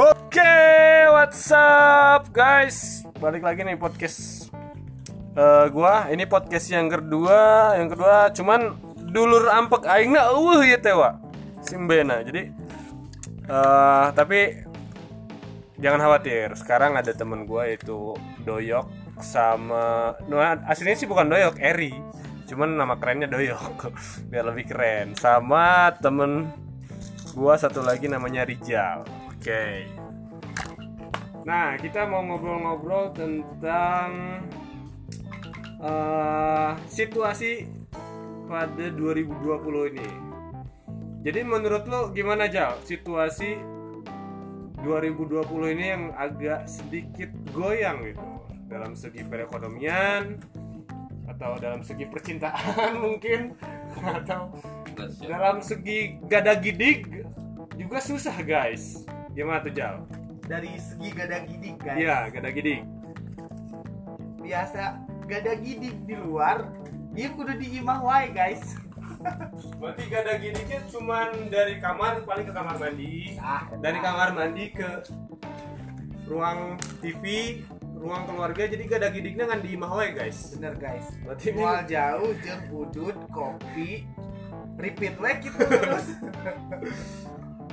[0.00, 0.56] Oke,
[1.12, 3.04] what's up guys?
[3.20, 4.48] Balik lagi nih podcast
[5.36, 6.08] eh, gua.
[6.08, 8.80] Ini podcast yang kedua, yang kedua cuman
[9.12, 11.20] dulur ampek aingna eueuh ya tewa.
[11.60, 12.24] Simbena.
[12.24, 12.48] Jadi
[13.44, 14.64] eh tapi
[15.76, 16.56] jangan khawatir.
[16.56, 21.92] Sekarang ada temen gua itu Doyok sama nah, aslinya sih bukan Doyok, Eri.
[22.48, 23.92] Cuman nama kerennya Doyok
[24.32, 25.12] biar lebih keren.
[25.12, 26.48] Sama temen
[27.36, 29.19] gua satu lagi namanya Rijal.
[29.40, 29.88] Oke.
[31.48, 34.08] Nah, kita mau ngobrol-ngobrol tentang
[35.80, 37.64] eh, situasi
[38.44, 40.10] pada 2020 ini.
[41.24, 42.84] Jadi menurut lo gimana Jal?
[42.84, 43.56] Situasi
[44.84, 48.28] 2020 ini yang agak sedikit goyang gitu
[48.68, 50.36] dalam segi perekonomian
[51.32, 53.56] atau dalam segi percintaan mungkin
[53.96, 54.52] atau
[55.24, 57.24] dalam segi gada gidig
[57.80, 59.08] juga susah guys.
[59.40, 60.04] Gimana tuh Jal?
[60.44, 62.82] dari segi gada gidik guys Iya, gada gidig.
[64.42, 66.66] biasa gada gidik di luar
[67.14, 68.74] dia kudu di imah wae guys
[69.78, 75.04] Berarti gada gidiknya cuman dari kamar paling ke kamar mandi, ah dari kamar mandi ke
[76.24, 77.24] ruang TV,
[78.00, 78.64] ruang keluarga.
[78.64, 80.56] Jadi gada gidiknya kan di imah wae, guys.
[80.56, 84.08] bener guys Berarti ini mual jauh jeung udut kopi
[84.80, 86.08] repeat we gitu terus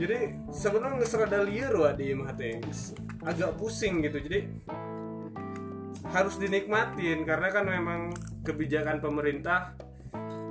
[0.00, 2.56] jadi sebenarnya serada liar wah di teh.
[3.20, 4.16] Agak pusing gitu.
[4.16, 4.48] Jadi
[6.08, 8.00] harus dinikmatin karena kan memang
[8.42, 9.76] kebijakan pemerintah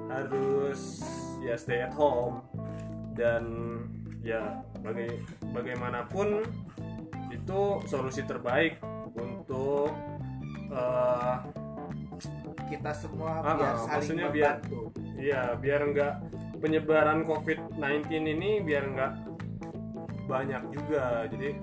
[0.07, 1.01] harus
[1.41, 2.45] ya stay at home
[3.17, 3.43] dan
[4.21, 5.19] ya baga-
[5.51, 6.45] bagaimanapun
[7.29, 8.79] itu solusi terbaik
[9.17, 9.91] untuk
[10.69, 11.35] eh,
[12.69, 14.81] kita semua Ah, biar ah, saling maksudnya biar- membantu
[15.17, 16.13] ya biar enggak
[16.59, 19.11] penyebaran COVID-19 ini biar enggak
[20.29, 21.57] banyak juga jadi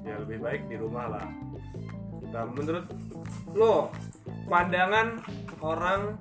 [0.00, 1.26] ya lebih baik di rumah lah
[2.32, 2.88] nah menurut
[3.52, 3.92] lo
[4.48, 5.20] pandangan
[5.60, 6.16] orang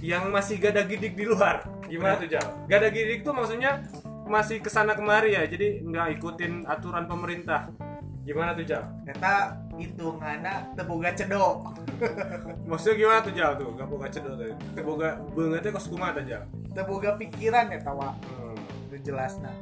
[0.00, 2.46] yang masih gada gidik di luar gimana tuh Jal?
[2.64, 3.84] gada gidik tuh maksudnya
[4.26, 7.70] masih ke sana kemari ya jadi nggak ikutin aturan pemerintah
[8.26, 8.82] gimana tuh Jal?
[9.06, 11.78] Eta hitunganna teboga cedok
[12.70, 16.42] maksudnya gimana tuh Jal tuh gak boga cedok tuh boga bangetnya kos kumaha tuh Jal?
[16.74, 19.04] teboga pikiran ya tawa Hmm.
[19.04, 19.52] jelas nah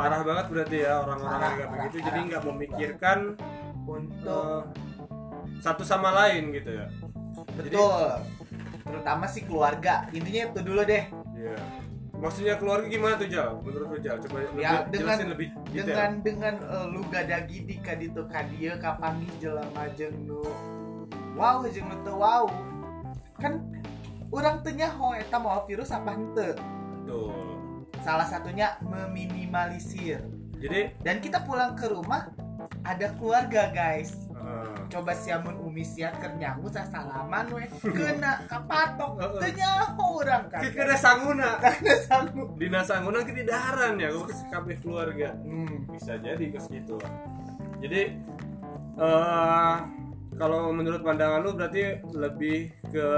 [0.00, 1.96] parah banget berarti ya orang-orang yang kayak begitu.
[2.00, 3.18] Jadi nggak memikirkan
[3.84, 4.60] untuk
[5.58, 6.86] satu sama lain gitu ya.
[7.52, 8.08] Betul.
[8.82, 10.08] Terutama si keluarga.
[10.10, 11.04] Intinya itu dulu deh.
[11.34, 11.60] Iya.
[12.12, 13.48] maksudnya keluarga gimana tuh Jal?
[13.58, 14.20] Menurut lu Jal?
[14.20, 15.86] Coba lebih, Ya, dengan- jelasin lebih detail.
[15.88, 20.44] dengan dengan eh, lu gada gidi ka ditu ka dieu kapangi jelema jeung nu
[21.32, 22.44] wow jeung nu teu wow
[23.40, 23.64] kan
[24.28, 26.52] urang teu nyaho eta mau virus apa henteu
[27.00, 27.56] Betul.
[28.00, 30.24] Salah satunya meminimalisir.
[30.60, 32.28] Jadi dan kita pulang ke rumah
[32.84, 34.28] ada keluarga guys.
[34.40, 39.40] Eh, coba siamun umi sia keur nyangu sasalaman we kena kapatok Heeh.
[39.40, 40.60] teu nyaho urang kan.
[40.64, 41.48] Ada sanguna.
[41.64, 45.36] Karena sanggup dina sanguna kita daharan ya ke kabeh keluarga.
[45.44, 45.88] Hmm.
[45.92, 46.96] bisa jadi ke situ.
[47.80, 48.02] Jadi
[49.00, 49.76] eh
[50.40, 53.08] kalau menurut pandangan lu berarti lebih ke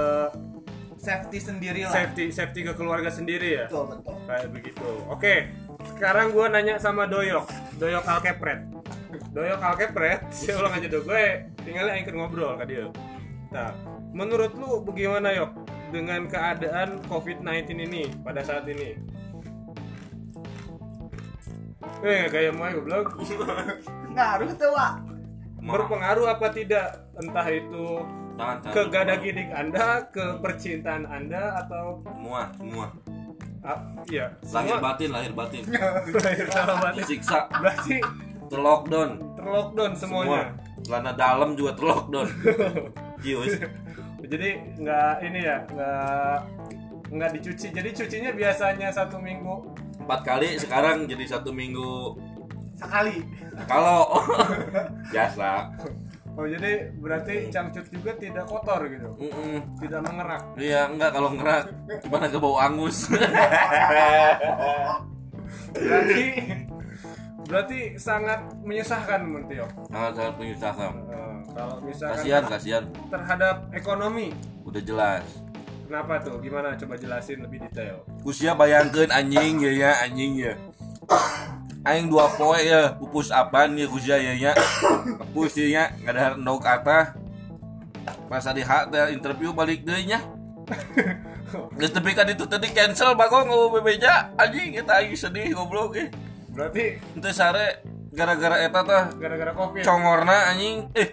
[1.03, 1.91] safety sendiri lah.
[1.91, 3.65] Safety safety ke keluarga sendiri ya?
[3.67, 4.15] Betul betul.
[4.23, 4.89] Kayak begitu.
[5.11, 5.35] Oke
[5.83, 7.51] sekarang gue nanya sama Doyok.
[7.75, 8.59] Doyok Alkepret.
[9.35, 11.03] Doyok Alkepret saya ulang aja dong.
[11.03, 12.87] Gue tinggalnya ikut ngobrol ke dia.
[13.51, 13.75] Nah
[14.15, 15.51] menurut lu bagaimana Yok
[15.91, 18.95] dengan keadaan COVID-19 ini pada saat ini?
[21.99, 23.19] Eh kayak mau goblok.
[24.15, 24.93] Ngaruh tuh Wak.
[25.63, 27.07] berpengaruh apa tidak?
[27.15, 28.73] Entah itu Tangan, tangan.
[28.73, 32.85] ke gada gidik anda ke percintaan anda atau Semua, semua.
[33.61, 35.63] ah, iya Lahir semua batin, lahir batin.
[36.25, 37.97] lahir sama batin Disiksa, berarti
[38.47, 39.09] terlockdown.
[39.33, 40.61] terlockdown semuanya Semua.
[40.83, 42.27] Celana dalam juga terlockdown.
[43.19, 43.55] Kius.
[44.23, 46.37] jadi nggak ini ya nggak
[47.13, 49.61] nggak dicuci jadi cucinya biasanya satu minggu
[49.99, 52.17] Empat kali sekarang jadi satu minggu.
[52.73, 53.21] sekali
[53.63, 54.09] Kalau
[55.07, 55.69] biasa.
[56.33, 59.57] Oh jadi berarti cangcut juga tidak kotor gitu Mm-mm.
[59.77, 61.63] tidak mengerak Iya enggak kalau ngerak
[62.01, 63.05] gimana ke bau angus.
[65.73, 66.23] berarti
[67.43, 70.91] berarti sangat menyusahkan menurut Tio Sangat sangat menyusahkan.
[71.05, 72.83] Eh, kalau misalkan Kasihan, kasihan.
[73.09, 74.31] terhadap ekonomi
[74.63, 75.25] Udah jelas.
[75.83, 80.53] kenapa tuh gimana coba jelasin lebih detail Usia bayangkan anjing ya ya anjing ya.
[81.83, 82.95] Aing dua poe ya.
[82.95, 84.51] Pupus apaan ya usia ya ya.
[85.31, 87.19] Pupus ya nggak ada no kata.
[88.31, 90.23] Pas di hak interview balik deh nya.
[91.75, 94.31] Geus tepi kan itu tadi cancel bagong nggak bebeja.
[94.39, 96.07] Anjing kita aing sedih goblok eh.
[96.53, 97.81] berarti Ente sare
[98.13, 99.83] gara-gara eta tah gara-gara covid.
[99.83, 100.87] congorna anjing.
[100.95, 101.09] Eh.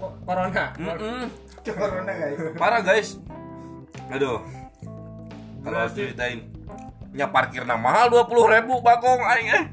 [0.00, 0.72] Corona?
[0.80, 1.28] Mm-mm.
[1.70, 2.38] corona guys.
[2.56, 3.08] Parah guys.
[4.10, 4.42] Aduh.
[5.60, 6.48] Kalau harus ceritain.
[7.10, 9.64] Nya parkirnya mahal dua puluh ribu bakong aing eh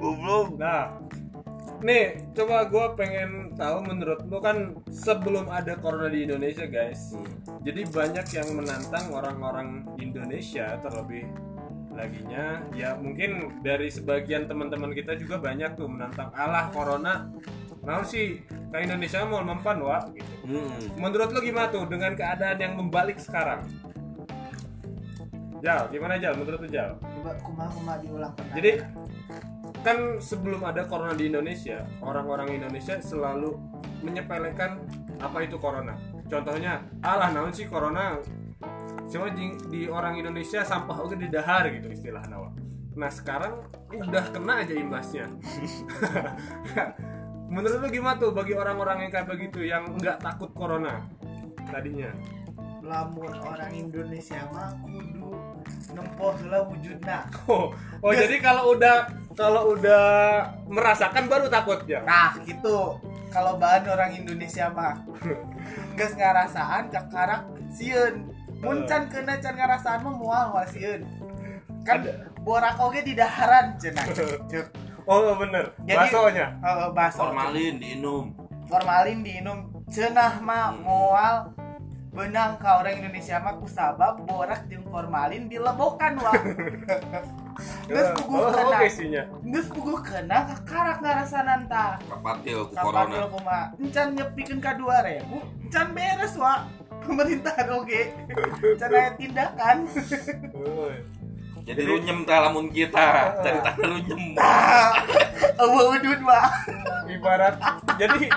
[0.00, 0.98] goblok Nah,
[1.82, 7.14] nih coba gue pengen tahu menurut lo kan sebelum ada corona di Indonesia guys,
[7.66, 11.26] jadi banyak yang menantang orang-orang Indonesia terlebih
[11.92, 17.28] laginya ya mungkin dari sebagian teman-teman kita juga banyak tuh menantang alah corona
[17.84, 20.34] mau sih ke Indonesia mau mempan wa gitu.
[20.46, 20.96] Mm.
[20.96, 23.66] Menurut lo gimana tuh dengan keadaan yang membalik sekarang?
[25.62, 26.34] Jal, gimana Jal?
[26.34, 26.90] Menurut lo Jal?
[26.98, 28.70] coba kumaha diulang pernah Jadi
[29.86, 33.54] kan sebelum ada corona di Indonesia, orang-orang Indonesia selalu
[34.02, 34.82] menyepelekan
[35.22, 35.94] apa itu corona.
[36.26, 38.18] Contohnya, alah naon sih corona?
[39.06, 42.50] Cuma di, di orang Indonesia sampah oke di dahar gitu istilah nawa.
[42.98, 43.62] Nah sekarang
[43.94, 45.30] udah kena aja imbasnya.
[47.54, 51.06] Menurut lu gimana tuh bagi orang-orang yang kayak begitu yang nggak takut corona
[51.70, 52.10] tadinya?
[52.82, 55.21] lamun orang Indonesia mah kudu
[56.22, 57.18] nempoh lah wujudna
[57.50, 60.04] Oh, oh jadi kalau udah kalau udah
[60.68, 61.82] merasakan baru takut?
[61.88, 62.04] Ya?
[62.04, 63.00] nah gitu.
[63.32, 65.00] Kalau bahan orang Indonesia mah.
[65.96, 68.28] Geus ngarasaan kakarak sieun.
[68.60, 71.00] Mun can kena can ngarasaan mah moal moal sieun.
[71.82, 72.04] Kan
[72.44, 74.04] borak oge di daharan cenah.
[74.52, 74.66] Cuk.
[75.08, 76.46] Oh bener, Jadi- baksonya.
[76.62, 78.36] Heeh, baso formalin diinum.
[78.68, 79.58] Formalin diinum.
[79.88, 81.50] Cenah mah moal
[82.12, 86.36] benang ka orang Indonesia mah kusabab borak jeung formalin dilebokan wah
[87.88, 88.78] geus puguh oh, kena
[89.48, 93.24] geus puguh kena kakarak ngarasanan tah kapatil ku corona.
[93.32, 95.24] kumaha encan nyepikeun ka 2000
[95.72, 96.68] encan beres wa
[97.00, 98.12] pemerintahan oge
[98.60, 99.76] encan aya tindakan.
[101.62, 104.36] Jadi runyem tah lamun kita cari tanah runyem
[105.62, 106.44] eueuh udud wa
[107.08, 107.54] ibarat
[107.96, 108.28] jadi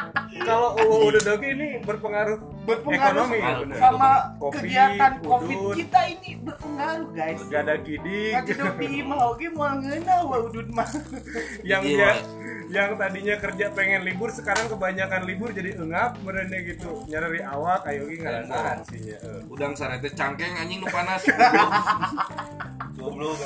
[0.46, 3.40] kalau UU udah dogi ini berpengaruh berpengaruh ekonomi.
[3.42, 5.76] sama- sama Kopi, kegiatan covid udud.
[5.76, 7.42] kita ini berpengaruh guys.
[7.46, 10.90] Gak ada gidik Kaki dopi mah oge moal ngeunah wa udud mah.
[11.70, 12.18] Yang dia Wak.
[12.66, 17.06] yang tadinya kerja pengen libur sekarang kebanyakan libur jadi engap merenya gitu.
[17.06, 19.42] Nyari awak ayo ge ngarasahan sinya eh.
[19.46, 21.22] udang sarete cangkeng anjing nu panas.
[22.98, 23.38] Goblok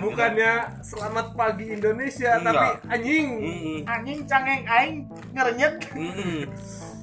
[0.00, 2.52] bukannya selamat pagi Indonesia Enggak.
[2.52, 3.78] tapi anjing Mm-mm.
[3.84, 4.96] anjing cangeng aing
[5.32, 6.36] ngerenyet Mm-mm.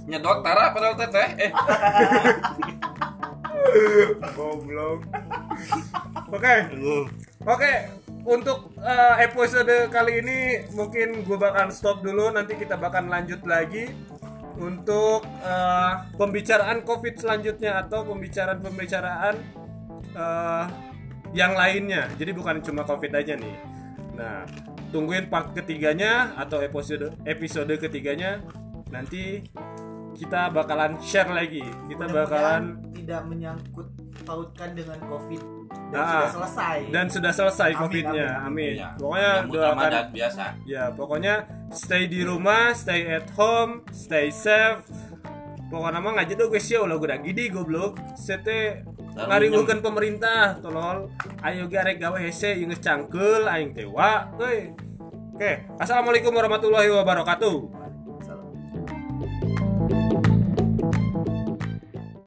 [0.05, 1.51] nyedot tara padahal teteh eh
[4.35, 4.99] goblok
[6.29, 6.55] oke
[7.45, 7.69] Oke,
[8.25, 12.33] untuk eh, episode kali ini mungkin gue bakal stop dulu.
[12.33, 13.85] Nanti kita bakal lanjut lagi
[14.57, 19.35] untuk eh, pembicaraan COVID selanjutnya atau pembicaraan-pembicaraan
[20.17, 20.65] eh,
[21.35, 22.07] yang lainnya.
[22.15, 23.55] Jadi bukan cuma COVID aja nih.
[24.15, 24.47] Nah,
[24.89, 28.39] tungguin part ketiganya atau episode episode ketiganya.
[28.87, 29.43] Nanti
[30.15, 31.59] kita bakalan share lagi.
[31.85, 33.87] Kita bakalan Mudah-mudahan tidak menyangkut
[34.23, 35.43] pautkan dengan covid
[35.85, 36.09] dan Ah.
[36.09, 38.27] sudah selesai dan sudah selesai Amin, COVID-nya.
[38.41, 38.73] amin, Amin.
[38.73, 41.33] Ya, Pokoknya yang utama doakan dan biasa Ya, pokoknya
[41.69, 44.81] stay di rumah, stay at home, stay safe.
[45.67, 47.99] Pokoknya mah ngajak dong guys ya ulah udah gini goblok.
[48.15, 48.81] Sete
[49.15, 51.07] Lalu ngariweukeun pemerintah tolol.
[51.39, 54.27] Ayo ge arek gawe hese yang cangkeul aing teh wa.
[54.35, 54.75] Euy.
[55.35, 57.74] Oke, Assalamualaikum warahmatullahi wabarakatuh.